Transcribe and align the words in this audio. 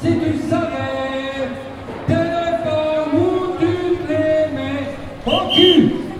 Si 0.00 0.08
tu 0.08 0.48
savais. 0.48 0.86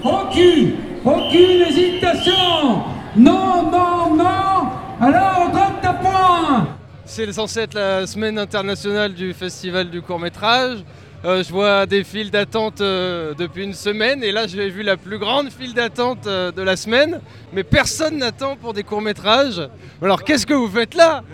Aucune, 0.04 0.72
aucune, 1.04 1.62
hésitation. 1.62 2.82
Non, 3.16 3.70
non, 3.70 4.14
non. 4.14 4.68
Alors, 5.00 5.50
droite 5.50 5.80
ta 5.82 5.94
poing. 5.94 6.68
C'est 7.04 7.32
censé 7.32 7.60
être 7.60 7.74
la 7.74 8.06
semaine 8.06 8.38
internationale 8.38 9.14
du 9.14 9.32
festival 9.32 9.90
du 9.90 10.02
court 10.02 10.20
métrage. 10.20 10.78
Euh, 11.24 11.42
je 11.42 11.50
vois 11.50 11.86
des 11.86 12.04
files 12.04 12.30
d'attente 12.30 12.80
euh, 12.80 13.34
depuis 13.34 13.64
une 13.64 13.72
semaine 13.72 14.22
et 14.22 14.32
là 14.32 14.46
j'ai 14.46 14.68
vu 14.68 14.82
la 14.82 14.96
plus 14.96 15.18
grande 15.18 15.50
file 15.50 15.72
d'attente 15.72 16.26
euh, 16.26 16.52
de 16.52 16.62
la 16.62 16.76
semaine. 16.76 17.20
Mais 17.52 17.64
personne 17.64 18.18
n'attend 18.18 18.54
pour 18.56 18.74
des 18.74 18.82
courts 18.82 19.00
métrages. 19.00 19.62
Alors 20.02 20.22
qu'est-ce 20.22 20.46
que 20.46 20.54
vous 20.54 20.68
faites 20.68 20.94
là? 20.94 21.24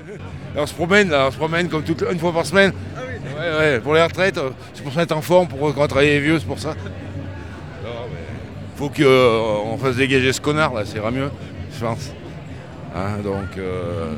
On 0.57 0.67
se 0.67 0.75
promène 0.75 1.09
là, 1.11 1.27
on 1.29 1.31
se 1.31 1.37
promène 1.37 1.69
comme 1.69 1.83
toute, 1.83 2.05
une 2.11 2.19
fois 2.19 2.33
par 2.33 2.45
semaine. 2.45 2.73
Ouais, 3.39 3.59
ouais, 3.59 3.81
pour 3.81 3.95
les 3.95 4.03
retraites, 4.03 4.37
euh, 4.39 4.51
c'est 4.75 4.83
pour 4.83 4.93
se 4.93 4.99
mettre 4.99 5.17
en 5.17 5.23
forme, 5.23 5.49
pour 5.49 5.75
quand 5.75 5.89
travailler 5.89 6.15
les 6.15 6.21
vieux, 6.21 6.39
c'est 6.39 6.47
pour 6.47 6.59
ça. 6.59 6.75
Non, 7.83 7.91
mais 8.13 8.19
faut 8.77 8.89
qu'on 8.91 9.79
fasse 9.79 9.97
dégager 9.97 10.33
ce 10.33 10.41
connard 10.41 10.75
là, 10.75 10.85
ça 10.85 10.97
ira 10.99 11.11
mieux, 11.11 11.31
je 11.75 11.81
pense. 11.85 12.13
Hein, 12.95 13.19
donc, 13.25 13.57
euh, 13.57 14.13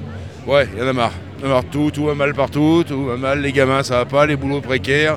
ouais, 0.46 0.68
il 0.74 0.80
y 0.80 0.82
en 0.82 0.88
a 0.88 0.92
marre. 0.92 1.12
Il 1.38 1.44
y 1.44 1.46
en 1.46 1.50
a 1.50 1.54
marre 1.54 1.64
tout, 1.70 1.90
tout 1.92 2.06
va 2.06 2.14
mal 2.14 2.34
partout, 2.34 2.84
tout 2.86 3.04
va 3.06 3.16
mal, 3.16 3.40
les 3.40 3.52
gamins 3.52 3.82
ça 3.84 3.98
va 3.98 4.04
pas, 4.04 4.26
les 4.26 4.36
boulots 4.36 4.60
précaires. 4.60 5.16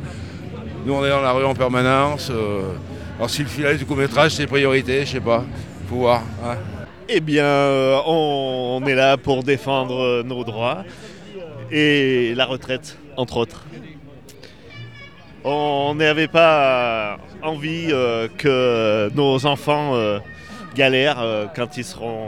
Nous 0.86 0.94
on 0.94 1.04
est 1.04 1.10
dans 1.10 1.22
la 1.22 1.32
rue 1.32 1.44
en 1.46 1.56
permanence. 1.56 2.30
euh, 2.32 2.74
alors 3.18 3.30
si 3.30 3.42
le 3.42 3.50
filet 3.50 3.76
du 3.76 3.86
court-métrage 3.86 4.36
c'est 4.36 4.46
priorité, 4.46 5.06
je 5.06 5.14
sais 5.14 5.20
pas, 5.20 5.44
faut 5.90 5.96
voir. 5.96 6.22
hein. 6.46 6.56
Eh 7.10 7.22
bien, 7.22 7.46
euh, 7.46 8.00
on, 8.06 8.84
est 8.86 8.94
là 8.94 9.16
pour 9.16 9.42
défendre 9.42 9.98
euh, 9.98 10.24
nos 10.24 10.44
droits 10.44 10.84
et 11.72 12.34
la 12.36 12.46
retraite, 12.46 12.98
entre 13.16 13.38
autres. 13.38 13.66
On 15.46 15.96
n'avait 15.96 16.28
pas 16.28 17.18
envie 17.42 17.88
euh, 17.92 18.28
que 18.38 19.10
nos 19.16 19.46
enfants 19.46 19.94
galèrent 20.76 21.50
quand 21.56 21.78
ils 21.78 21.86
seront 21.86 22.28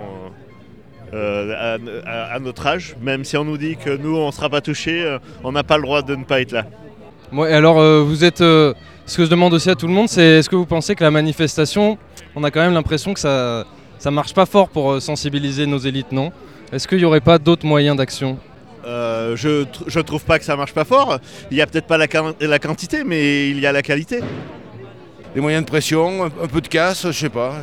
à, 1.12 2.40
notre 2.40 2.66
âge, 2.66 2.96
même 3.02 3.26
si 3.26 3.36
on 3.36 3.44
nous 3.44 3.58
dit 3.58 3.76
que 3.76 3.98
nous, 3.98 4.16
on 4.16 4.28
ne 4.28 4.32
sera 4.32 4.50
pas 4.50 4.62
touchés, 4.62 5.18
on 5.44 5.52
n'a 5.52 5.64
pas 5.64 5.76
le 5.76 5.84
droit 5.84 6.02
de 6.04 6.16
ne 6.16 6.24
pas 6.24 6.40
être 6.40 6.54
là. 6.54 6.66
Et 7.34 7.54
alors 7.54 7.82
vous 8.06 8.24
êtes. 8.24 8.40
ce 8.40 8.74
que 9.18 9.26
je 9.26 9.30
demande 9.30 9.54
aussi 9.54 9.70
à 9.70 9.76
tout 9.76 9.88
le 9.88 9.94
monde, 9.94 10.08
c'est 10.08 10.40
est-ce 10.40 10.50
que 10.50 10.56
vous 10.56 10.66
pensez 10.66 10.96
que 10.96 11.04
la 11.04 11.12
manifestation, 11.12 11.98
on 12.34 12.46
a 12.46 12.52
quand 12.52 12.62
même 12.62 12.74
l'impression 12.74 13.14
que 13.14 13.20
ça, 13.20 13.66
ça 14.00 14.10
marche 14.12 14.34
pas 14.34 14.46
fort 14.48 14.70
pour 14.70 14.94
euh, 14.94 15.00
sensibiliser 15.00 15.66
nos 15.68 15.78
élites, 15.78 16.12
non? 16.12 16.32
Est-ce 16.72 16.88
qu'il 16.88 16.98
n'y 16.98 17.06
aurait 17.06 17.22
pas 17.22 17.38
d'autres 17.38 17.66
moyens 17.66 17.96
d'action? 17.98 18.38
Euh, 18.86 19.36
je, 19.36 19.64
tr- 19.66 19.84
je 19.88 20.00
trouve 20.00 20.24
pas 20.24 20.40
que 20.40 20.46
ça 20.46 20.56
marche 20.56 20.74
pas 20.74 20.86
fort. 20.86 21.20
Il 21.52 21.56
n'y 21.56 21.62
a 21.62 21.68
peut-être 21.68 21.86
pas 21.88 21.98
la, 21.98 22.08
la 22.40 22.60
quantité, 22.60 23.04
mais 23.04 23.50
il 23.50 23.60
y 23.60 23.66
a 23.68 23.72
la 23.72 23.82
qualité. 23.82 24.22
des 25.36 25.42
moyens 25.42 25.64
de 25.66 25.70
pression, 25.70 26.24
un, 26.24 26.28
un 26.28 26.48
peu 26.48 26.62
de 26.62 26.68
casse, 26.68 27.06
je 27.08 27.12
sais 27.12 27.30
pas. 27.30 27.56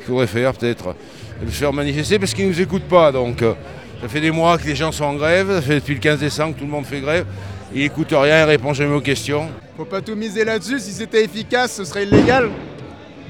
Il 0.00 0.04
faudrait 0.06 0.26
faire 0.26 0.52
peut-être. 0.54 0.94
Le 1.42 1.50
faire 1.50 1.72
manifester 1.72 2.18
parce 2.18 2.32
qu'ils 2.32 2.46
ne 2.46 2.50
nous 2.52 2.60
écoutent 2.60 2.88
pas. 2.88 3.12
Donc 3.12 3.42
euh, 3.42 3.54
ça 4.00 4.08
fait 4.08 4.20
des 4.20 4.30
mois 4.30 4.56
que 4.56 4.66
les 4.66 4.74
gens 4.76 4.90
sont 4.92 5.04
en 5.04 5.14
grève, 5.14 5.52
ça 5.56 5.62
fait 5.62 5.74
depuis 5.76 5.94
le 5.94 6.00
15 6.00 6.18
décembre 6.20 6.54
que 6.54 6.60
tout 6.60 6.64
le 6.66 6.70
monde 6.70 6.86
fait 6.86 7.00
grève. 7.00 7.26
Ils 7.74 7.80
n'écoutent 7.82 8.12
rien, 8.12 8.40
ils 8.44 8.48
répondent 8.48 8.74
jamais 8.74 8.94
aux 8.94 9.00
questions. 9.00 9.48
Faut 9.76 9.84
pas 9.84 10.00
tout 10.00 10.14
miser 10.14 10.44
là-dessus, 10.44 10.78
si 10.78 10.92
c'était 10.92 11.24
efficace, 11.24 11.72
ce 11.74 11.84
serait 11.84 12.04
illégal. 12.04 12.48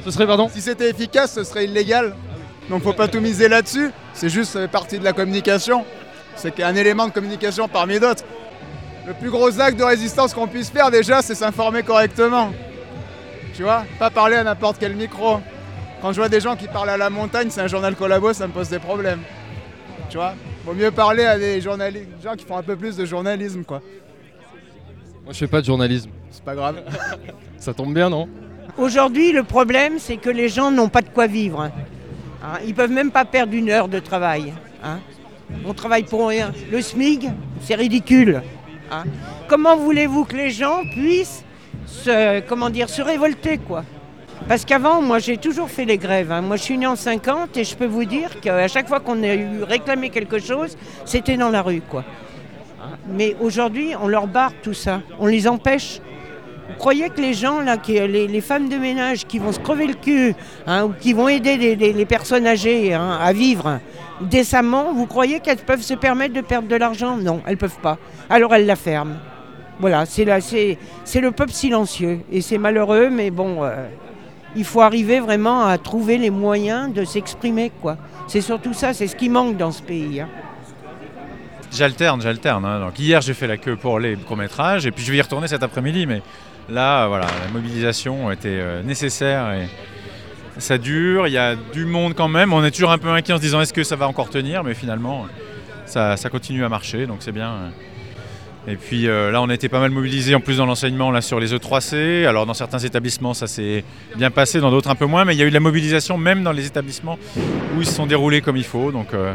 Ce 0.05 0.11
serait, 0.11 0.27
pardon? 0.27 0.51
Si 0.53 0.61
c'était 0.61 0.91
efficace, 0.91 1.33
ce 1.35 1.45
serait 1.45 1.65
illégal. 1.65 2.15
Donc 2.71 2.83
faut 2.83 2.93
pas 2.93 3.09
tout 3.09 3.21
miser 3.21 3.49
là-dessus, 3.49 3.91
c'est 4.15 4.29
juste 4.29 4.53
ça 4.53 4.61
fait 4.61 4.69
partie 4.69 4.99
de 4.99 5.05
la 5.05 5.13
communication. 5.13 5.85
C'est 6.37 6.55
qu'un 6.55 6.75
élément 6.75 7.07
de 7.07 7.13
communication 7.13 7.69
parmi 7.69 8.01
d'autres. 8.01 8.25
Le 9.07 9.13
plus 9.13 9.31
gros 9.31 9.61
acte 9.61 9.79
de 9.79 9.85
résistance 9.85 10.33
qu'on 10.33 10.47
puisse 10.47 10.71
faire 10.71 10.91
déjà, 10.91 11.21
c'est 11.21 11.35
s'informer 11.35 11.83
correctement. 11.83 12.53
Tu 13.55 13.63
vois? 13.63 13.85
Pas 13.99 14.11
parler 14.11 14.37
à 14.37 14.45
n'importe 14.45 14.79
quel 14.81 14.97
micro. 14.97 15.41
Quand 16.01 16.13
je 16.13 16.17
vois 16.17 16.29
des 16.29 16.41
gens 16.41 16.57
qui 16.57 16.67
parlent 16.67 16.91
à 16.91 16.97
la 16.97 17.11
montagne, 17.11 17.49
c'est 17.51 17.61
un 17.61 17.67
journal 17.67 17.95
collabo, 17.95 18.33
ça 18.33 18.47
me 18.47 18.53
pose 18.53 18.69
des 18.69 18.79
problèmes. 18.79 19.21
Tu 20.09 20.17
vois? 20.17 20.35
Vaut 20.65 20.73
mieux 20.73 20.91
parler 20.91 21.25
à 21.25 21.39
des 21.39 21.61
journalistes, 21.61 22.09
gens 22.23 22.35
qui 22.35 22.47
font 22.47 22.57
un 22.57 22.63
peu 22.63 22.77
plus 22.77 22.97
de 22.97 23.05
journalisme, 23.05 23.63
quoi. 23.65 23.83
Moi 25.25 25.33
je 25.33 25.39
fais 25.39 25.47
pas 25.47 25.61
de 25.61 25.67
journalisme. 25.67 26.11
C'est 26.31 26.43
pas 26.43 26.55
grave. 26.55 26.83
Ça 27.59 27.75
tombe 27.75 27.95
bien, 27.95 28.11
non? 28.11 28.29
Aujourd'hui, 28.77 29.33
le 29.33 29.45
problème, 29.45 29.99
c'est 29.99 30.17
que 30.17 30.31
les 30.31 30.49
gens 30.49 30.71
n'ont 30.71 30.89
pas 30.89 31.03
de 31.03 31.09
quoi 31.09 31.27
vivre. 31.27 31.71
Hein. 32.45 32.59
Ils 32.67 32.75
peuvent 32.75 32.93
même 32.93 33.11
pas 33.11 33.25
perdre 33.25 33.55
une 33.55 33.71
heure 33.71 33.89
de 33.89 33.99
travail. 33.99 34.53
hein. 34.85 34.99
On 35.67 35.75
travaille 35.75 36.05
pour 36.05 36.29
rien. 36.29 36.53
Le 36.71 36.81
SMIG, 36.81 37.31
c'est 37.61 37.75
ridicule. 37.75 38.43
hein. 38.91 39.05
Comment 39.49 39.77
voulez-vous 39.77 40.25
que 40.25 40.37
les 40.37 40.51
gens 40.51 40.83
puissent 40.93 41.45
se, 41.87 42.41
comment 42.41 42.71
dire, 42.71 42.89
se 42.89 43.03
révolter, 43.03 43.59
quoi? 43.59 43.85
Parce 44.49 44.65
qu'avant, 44.65 45.01
moi, 45.01 45.21
j'ai 45.21 45.37
toujours 45.39 45.71
fait 45.71 45.85
les 45.85 45.97
grèves. 45.97 46.33
Moi, 46.43 46.57
je 46.57 46.63
suis 46.63 46.77
né 46.77 46.87
en 46.87 46.97
50 46.97 47.57
et 47.57 47.65
je 47.65 47.75
peux 47.77 47.87
vous 47.87 48.05
dire 48.05 48.41
qu'à 48.41 48.69
chaque 48.69 48.89
fois 48.89 49.01
qu'on 49.01 49.23
a 49.23 49.35
eu 49.35 49.63
réclamé 49.63 50.11
quelque 50.11 50.39
chose, 50.39 50.77
c'était 51.07 51.37
dans 51.37 51.51
la 51.51 51.63
rue, 51.63 51.81
quoi. 51.81 52.05
Mais 53.09 53.37
aujourd'hui, 53.41 53.93
on 54.01 54.09
leur 54.09 54.27
barre 54.27 54.53
tout 54.63 54.75
ça. 54.75 55.01
On 55.19 55.27
les 55.27 55.49
empêche. 55.49 56.01
Vous 56.69 56.77
croyez 56.79 57.11
que 57.11 57.21
les 57.21 57.35
gens, 57.35 57.61
là, 57.61 57.77
les, 57.87 58.41
femmes 58.41 58.69
de 58.69 58.77
ménage 58.77 59.27
qui 59.27 59.39
vont 59.39 59.53
se 59.53 59.61
crever 59.61 59.87
le 59.87 59.95
cul, 59.95 60.35
hein, 60.67 60.85
ou 60.85 60.93
qui 60.99 61.13
vont 61.13 61.29
aider 61.29 61.57
les, 61.77 62.07
personnes 62.07 62.47
âgées 62.47 62.95
hein, 62.95 63.19
à 63.21 63.33
vivre 63.33 63.81
décemment, 64.21 64.93
vous 64.93 65.07
croyez 65.07 65.41
qu'elles 65.41 65.59
peuvent 65.59 65.83
se 65.83 65.95
permettre 65.95 66.35
de 66.35 66.41
perdre 66.41 66.69
de 66.69 66.77
l'argent? 66.77 67.17
Non, 67.17 67.41
elles 67.47 67.55
ne 67.55 67.59
peuvent 67.59 67.81
pas. 67.83 67.99
Alors 68.31 68.55
elles 68.55 68.67
la 68.67 68.77
ferment. 68.77 69.17
Voilà, 69.81 70.07
c'est 70.07 70.25
le 70.25 71.31
peuple 71.33 71.53
silencieux. 71.53 72.21
Et 72.31 72.41
c'est 72.41 72.59
malheureux, 72.59 73.11
mais 73.11 73.31
bon, 73.31 73.65
euh, 73.65 73.89
il 74.55 74.65
faut 74.65 74.81
arriver 74.81 75.21
vraiment 75.21 75.67
à 75.67 75.79
trouver 75.79 76.17
les 76.17 76.31
moyens 76.31 76.93
de 76.93 77.05
s'exprimer. 77.05 77.73
C'est 78.29 78.41
surtout 78.41 78.73
ça, 78.73 78.95
c'est 78.95 79.09
ce 79.09 79.17
qui 79.17 79.29
manque 79.29 79.57
dans 79.57 79.73
ce 79.73 79.83
pays. 79.83 80.21
hein. 80.21 80.29
J'alterne, 81.73 82.21
j'alterne. 82.23 82.81
Donc 82.81 82.97
hier 83.01 83.21
j'ai 83.21 83.35
fait 83.35 83.49
la 83.49 83.57
queue 83.57 83.75
pour 83.75 83.99
les 83.99 84.15
courts-métrages 84.15 84.87
et 84.87 84.93
puis 84.93 85.05
je 85.05 85.11
vais 85.11 85.19
y 85.19 85.23
retourner 85.23 85.49
cet 85.49 85.65
après-midi. 85.65 86.07
Mais 86.07 86.23
là, 86.69 87.07
voilà, 87.09 87.27
la 87.45 87.53
mobilisation 87.53 88.31
était 88.31 88.49
euh, 88.49 88.83
nécessaire 88.83 89.53
et 89.53 89.69
ça 90.59 90.79
dure. 90.79 91.27
Il 91.27 91.33
y 91.33 91.39
a 91.39 91.57
du 91.57 91.85
monde 91.85 92.15
quand 92.15 92.29
même. 92.29 92.53
On 92.53 92.65
est 92.65 92.71
toujours 92.71 92.91
un 92.91 92.99
peu 92.99 93.09
inquiet 93.09 93.33
en 93.33 93.37
se 93.37 93.43
disant 93.43 93.61
est-ce 93.61 93.73
que 93.73 93.85
ça 93.85 93.97
va 93.97 94.09
encore 94.09 94.31
tenir, 94.31 94.65
mais 94.65 94.75
finalement 94.75 95.27
ça, 95.87 96.17
continue 96.31 96.65
à 96.65 96.69
marcher, 96.69 97.07
donc 97.07 97.19
c'est 97.21 97.33
bien. 97.33 97.73
Et 98.67 98.77
puis 98.77 99.09
euh, 99.09 99.31
là, 99.31 99.43
on 99.43 99.51
a 99.51 99.55
été 99.55 99.69
pas 99.69 99.79
mal 99.79 99.91
mobilisés 99.91 100.35
en 100.35 100.41
plus 100.41 100.57
dans 100.57 100.67
l'enseignement 100.67 101.11
là 101.11 101.21
sur 101.21 101.39
les 101.39 101.55
E3C. 101.55 102.27
Alors 102.27 102.47
dans 102.47 102.55
certains 102.55 102.79
établissements, 102.79 103.35
ça 103.35 103.47
s'est 103.47 103.85
bien 104.17 104.31
passé, 104.31 104.61
dans 104.61 104.71
d'autres 104.71 104.91
un 104.91 104.95
peu 104.95 105.07
moins, 105.07 105.25
mais 105.25 105.35
il 105.35 105.39
y 105.39 105.43
a 105.43 105.45
eu 105.45 105.51
de 105.51 105.55
la 105.55 105.61
mobilisation 105.61 106.17
même 106.17 106.43
dans 106.43 106.53
les 106.53 106.67
établissements 106.67 107.19
où 107.37 107.81
ils 107.81 107.87
se 107.87 107.93
sont 107.93 108.07
déroulés 108.07 108.41
comme 108.41 108.57
il 108.57 108.65
faut. 108.65 108.91
Donc 108.91 109.13
euh, 109.13 109.35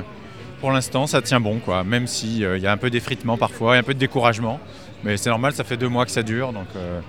pour 0.59 0.71
l'instant, 0.71 1.07
ça 1.07 1.21
tient 1.21 1.39
bon, 1.39 1.59
quoi. 1.59 1.83
Même 1.83 2.07
s'il 2.07 2.39
y 2.39 2.67
a 2.67 2.71
un 2.71 2.77
peu 2.77 2.89
d'effritement 2.89 3.37
parfois, 3.37 3.75
et 3.75 3.79
un 3.79 3.83
peu 3.83 3.93
de 3.93 3.99
découragement. 3.99 4.59
Mais 5.03 5.15
c'est 5.17 5.29
normal, 5.29 5.53
ça 5.53 5.63
fait 5.63 5.77
deux 5.77 5.87
mois 5.87 6.05
que 6.05 6.11
ça 6.11 6.23
dure. 6.23 6.51
Donc, 6.51 6.67
euh, 6.75 6.99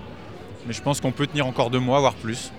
Mais 0.66 0.72
je 0.72 0.82
pense 0.82 1.00
qu'on 1.00 1.12
peut 1.12 1.26
tenir 1.26 1.46
encore 1.46 1.70
deux 1.70 1.80
mois, 1.80 2.00
voire 2.00 2.14
plus. 2.14 2.52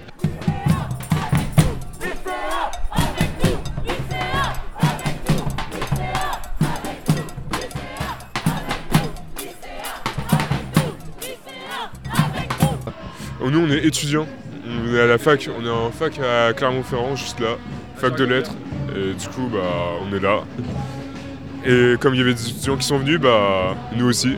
Nous, 13.44 13.60
on 13.60 13.70
est 13.70 13.86
étudiants. 13.86 14.28
On 14.66 14.96
est 14.96 15.02
à 15.02 15.08
la 15.08 15.18
fac, 15.18 15.50
on 15.60 15.66
est 15.66 15.70
en 15.70 15.92
fac 15.92 16.18
à 16.20 16.54
Clermont-Ferrand, 16.54 17.18
juste 17.18 17.42
là, 17.42 17.58
fac 17.98 18.16
de 18.16 18.24
lettres. 18.24 18.54
Et 18.96 19.14
du 19.14 19.28
coup, 19.28 19.50
bah, 19.52 19.60
on 20.02 20.16
est 20.16 20.22
là. 20.22 20.44
Et 21.66 21.96
comme 22.00 22.14
il 22.14 22.20
y 22.20 22.22
avait 22.22 22.34
des 22.34 22.50
étudiants 22.50 22.78
qui 22.78 22.88
sont 22.88 23.00
venus, 23.00 23.20
bah, 23.20 23.76
nous 23.98 24.06
aussi. 24.06 24.38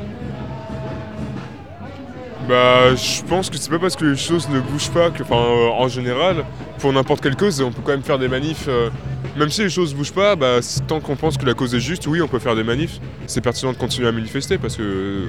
Bah, 2.47 2.93
je 2.95 3.21
pense 3.23 3.49
que 3.49 3.57
c'est 3.57 3.69
pas 3.69 3.79
parce 3.79 3.95
que 3.95 4.03
les 4.05 4.17
choses 4.17 4.49
ne 4.49 4.59
bougent 4.59 4.89
pas 4.89 5.09
que, 5.11 5.23
enfin, 5.23 5.37
euh, 5.37 5.69
en 5.69 5.87
général, 5.87 6.43
pour 6.79 6.91
n'importe 6.91 7.21
quelle 7.21 7.37
cause, 7.37 7.61
on 7.61 7.71
peut 7.71 7.81
quand 7.83 7.91
même 7.91 8.03
faire 8.03 8.19
des 8.19 8.27
manifs. 8.27 8.65
euh, 8.67 8.89
même 9.37 9.49
si 9.49 9.61
les 9.63 9.69
choses 9.69 9.95
bougent 9.95 10.11
pas, 10.11 10.35
bah, 10.35 10.59
tant 10.87 10.99
qu'on 10.99 11.15
pense 11.15 11.37
que 11.37 11.45
la 11.45 11.53
cause 11.53 11.73
est 11.73 11.79
juste, 11.79 12.05
oui, 12.05 12.21
on 12.21 12.27
peut 12.27 12.39
faire 12.39 12.55
des 12.55 12.63
manifs. 12.63 12.99
C'est 13.27 13.39
pertinent 13.41 13.71
de 13.71 13.77
continuer 13.77 14.07
à 14.09 14.11
manifester 14.11 14.57
parce 14.57 14.75
que 14.75 14.83
euh, 14.83 15.25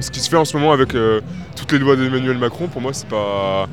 ce 0.00 0.10
qui 0.10 0.18
se 0.20 0.28
fait 0.28 0.36
en 0.36 0.44
ce 0.44 0.56
moment 0.56 0.72
avec 0.72 0.88
toutes 1.56 1.72
les 1.72 1.78
lois 1.78 1.94
d'Emmanuel 1.96 2.36
Macron, 2.38 2.66
pour 2.66 2.80
moi, 2.82 2.92
c'est 2.92 3.08
pas. 3.08 3.68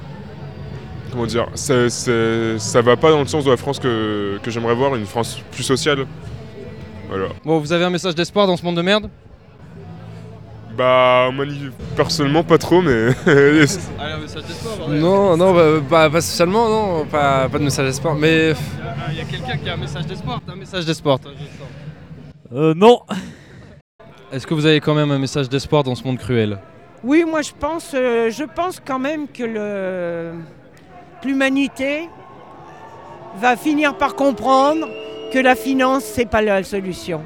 Comment 1.12 1.26
dire 1.26 1.48
c'est- 1.56 1.90
Ça 1.90 2.82
va 2.84 2.96
pas 2.96 3.10
dans 3.10 3.22
le 3.22 3.28
sens 3.28 3.44
de 3.46 3.50
la 3.50 3.58
France 3.58 3.80
que, 3.80 4.38
que 4.44 4.52
j'aimerais 4.52 4.76
voir, 4.76 4.96
une 4.96 5.06
France 5.08 5.42
plus 5.52 5.64
sociale. 5.64 6.06
Voilà. 7.10 7.26
Bon, 7.44 7.58
vous 7.58 7.74
avez 7.74 7.84
un 7.84 7.90
message 7.90 8.14
d'espoir 8.14 8.46
dans 8.46 8.56
ce 8.58 8.64
monde 8.64 8.76
de 8.78 8.84
merde? 8.84 9.10
Bah, 10.84 11.30
moi, 11.34 11.46
ni- 11.46 11.70
personnellement, 11.98 12.42
pas 12.42 12.58
trop, 12.58 12.82
mais. 12.82 13.08
Allez, 13.28 13.66
un 14.00 14.18
message 14.20 14.44
d'espoir 14.46 14.88
Non, 14.88 15.36
non, 15.36 15.54
bah, 15.54 15.80
bah, 15.90 16.10
pas 16.10 16.22
spécialement, 16.22 16.70
non, 16.70 17.06
pas, 17.06 17.50
pas 17.50 17.58
de 17.60 17.66
message 17.66 17.86
d'espoir. 17.88 18.16
Mais 18.16 18.54
Il 19.12 19.18
y 19.18 19.20
a 19.20 19.26
quelqu'un 19.26 19.58
qui 19.58 19.70
a 19.70 19.74
un 19.74 19.78
message 19.78 20.06
d'espoir 20.08 20.40
T'as 20.46 20.54
un 20.54 20.56
message 20.56 20.86
d'espoir, 20.86 21.20
toi, 21.20 21.32
je 21.38 21.44
sens. 21.44 21.68
Euh, 22.54 22.74
non. 22.78 23.02
Est-ce 24.32 24.48
que 24.48 24.54
vous 24.54 24.66
avez 24.66 24.80
quand 24.80 24.96
même 24.96 25.12
un 25.12 25.20
message 25.20 25.50
d'espoir 25.50 25.84
dans 25.84 25.96
ce 25.96 26.04
monde 26.06 26.18
cruel? 26.18 26.58
Oui, 27.04 27.26
moi 27.28 27.42
je 27.42 27.52
pense, 27.60 27.92
euh, 27.94 28.30
je 28.30 28.44
pense 28.46 28.80
quand 28.86 29.00
même 29.00 29.28
que 29.28 29.44
le- 29.44 30.32
l'humanité 31.26 32.08
va 33.42 33.58
finir 33.58 33.98
par 33.98 34.16
comprendre 34.16 34.88
que 35.34 35.40
la 35.40 35.56
finance, 35.56 36.04
c'est 36.06 36.26
pas 36.30 36.42
la 36.42 36.64
solution. 36.64 37.22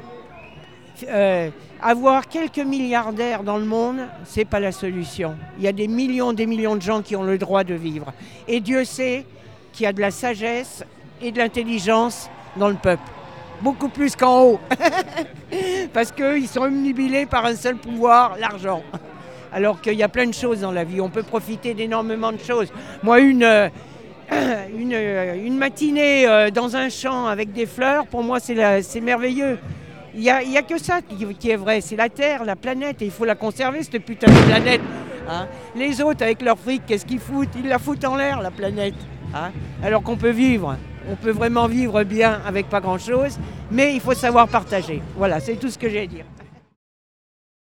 Euh, 1.08 1.50
avoir 1.84 2.28
quelques 2.28 2.58
milliardaires 2.58 3.42
dans 3.42 3.58
le 3.58 3.66
monde, 3.66 3.98
c'est 4.24 4.46
pas 4.46 4.58
la 4.58 4.72
solution. 4.72 5.36
Il 5.58 5.64
y 5.64 5.68
a 5.68 5.72
des 5.72 5.86
millions, 5.86 6.32
des 6.32 6.46
millions 6.46 6.76
de 6.76 6.82
gens 6.82 7.02
qui 7.02 7.14
ont 7.14 7.22
le 7.22 7.36
droit 7.36 7.62
de 7.62 7.74
vivre. 7.74 8.12
Et 8.48 8.60
Dieu 8.60 8.84
sait 8.84 9.26
qu'il 9.70 9.84
y 9.84 9.86
a 9.86 9.92
de 9.92 10.00
la 10.00 10.10
sagesse 10.10 10.82
et 11.20 11.30
de 11.30 11.38
l'intelligence 11.38 12.30
dans 12.56 12.68
le 12.68 12.74
peuple. 12.74 13.02
Beaucoup 13.60 13.90
plus 13.90 14.16
qu'en 14.16 14.44
haut. 14.44 14.60
Parce 15.92 16.10
qu'ils 16.10 16.48
sont 16.48 16.62
omnibilés 16.62 17.26
par 17.26 17.44
un 17.44 17.54
seul 17.54 17.76
pouvoir, 17.76 18.38
l'argent. 18.38 18.82
Alors 19.52 19.82
qu'il 19.82 19.94
y 19.94 20.02
a 20.02 20.08
plein 20.08 20.26
de 20.26 20.34
choses 20.34 20.60
dans 20.60 20.72
la 20.72 20.84
vie. 20.84 21.02
On 21.02 21.10
peut 21.10 21.22
profiter 21.22 21.74
d'énormément 21.74 22.32
de 22.32 22.40
choses. 22.40 22.72
Moi, 23.02 23.20
une, 23.20 23.44
euh, 23.44 23.68
euh, 24.32 25.50
matinée 25.50 26.26
euh, 26.26 26.50
dans 26.50 26.76
un 26.76 26.88
champ 26.88 27.26
avec 27.26 27.52
des 27.52 27.66
fleurs, 27.66 28.06
pour 28.06 28.22
moi, 28.22 28.40
c'est 28.40 29.00
merveilleux. 29.02 29.58
Il 30.14 30.20
n'y 30.20 30.30
a, 30.30 30.36
a 30.36 30.62
que 30.62 30.78
ça 30.78 31.00
qui, 31.02 31.26
qui 31.34 31.50
est 31.50 31.56
vrai. 31.56 31.80
C'est 31.80 31.96
la 31.96 32.08
Terre, 32.08 32.44
la 32.44 32.56
planète. 32.56 33.02
Et 33.02 33.06
il 33.06 33.10
faut 33.10 33.24
la 33.24 33.34
conserver, 33.34 33.82
cette 33.82 34.04
putain 34.04 34.28
de 34.32 34.46
planète. 34.46 34.80
hein. 35.28 35.46
Les 35.76 36.00
autres, 36.00 36.22
avec 36.22 36.40
leur 36.42 36.58
fric, 36.58 36.82
qu'est-ce 36.86 37.04
qu'ils 37.04 37.18
foutent? 37.18 37.48
Ils 37.56 37.68
la 37.68 37.78
foutent 37.78 38.04
en 38.04 38.16
l'air, 38.16 38.40
la 38.40 38.50
planète. 38.50 38.94
hein. 39.34 39.50
Alors 39.82 40.02
qu'on 40.02 40.16
peut 40.16 40.30
vivre. 40.30 40.76
On 41.10 41.16
peut 41.16 41.32
vraiment 41.32 41.66
vivre 41.66 42.02
bien 42.04 42.40
avec 42.46 42.68
pas 42.68 42.80
grand-chose. 42.80 43.38
Mais 43.70 43.94
il 43.94 44.00
faut 44.00 44.14
savoir 44.14 44.48
partager. 44.48 45.02
Voilà, 45.16 45.40
c'est 45.40 45.56
tout 45.56 45.68
ce 45.68 45.78
que 45.78 45.88
j'ai 45.88 46.00
à 46.02 46.06
dire. 46.06 46.24